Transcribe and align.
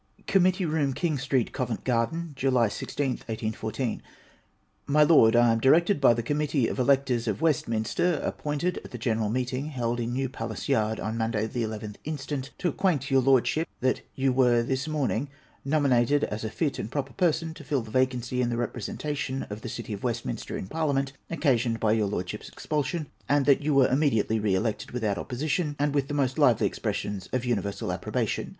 Committee 0.25 0.65
room, 0.65 0.93
Kin" 0.93 1.15
Street, 1.19 1.53
Covent 1.53 1.83
Garden, 1.83 2.31
July 2.35 2.69
ieth, 2.69 2.81
1814. 2.99 4.01
My 4.87 5.03
Lord,— 5.03 5.35
I 5.35 5.51
am 5.51 5.59
directed 5.59 6.01
by 6.01 6.15
the 6.15 6.23
Committee 6.23 6.67
of 6.67 6.79
Electors 6.79 7.27
of 7.27 7.39
Westminster, 7.39 8.15
appointed 8.23 8.79
at 8.83 8.89
the 8.89 8.97
general 8.97 9.29
meeting 9.29 9.67
held 9.67 9.99
in 9.99 10.11
New 10.13 10.27
Palace 10.27 10.67
Yard, 10.67 10.99
on 10.99 11.19
Monday 11.19 11.45
the 11.45 11.61
11th 11.61 11.97
instant, 12.03 12.49
to 12.57 12.67
acquaint 12.69 13.11
your 13.11 13.21
Lordship 13.21 13.67
that 13.81 14.01
you 14.15 14.33
were 14.33 14.63
this 14.63 14.87
morning 14.87 15.29
nominated 15.63 16.23
as 16.23 16.43
a 16.43 16.49
fit 16.49 16.79
and 16.79 16.89
proper 16.91 17.13
person 17.13 17.53
to 17.53 17.63
fill 17.63 17.83
the 17.83 17.91
vacancy 17.91 18.41
in 18.41 18.49
the 18.49 18.57
representation 18.57 19.43
of 19.51 19.61
the 19.61 19.69
City 19.69 19.93
of 19.93 20.03
Westminster 20.03 20.57
in 20.57 20.65
Parliament, 20.65 21.13
occasioned 21.29 21.79
hj 21.79 21.97
your 21.97 22.07
Lord 22.07 22.27
ship's 22.27 22.49
expulsion; 22.49 23.05
and 23.29 23.45
that 23.45 23.61
you 23.61 23.75
were 23.75 23.87
immediately 23.87 24.39
re 24.39 24.55
elected, 24.55 24.93
without 24.93 25.19
opposition, 25.19 25.75
and 25.77 25.93
with 25.93 26.07
the 26.07 26.15
most 26.15 26.39
lively 26.39 26.65
expressions 26.65 27.29
of 27.31 27.45
universal 27.45 27.91
approbation. 27.91 28.49